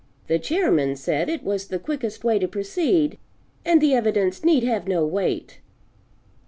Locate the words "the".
0.25-0.39, 1.67-1.77, 3.79-3.93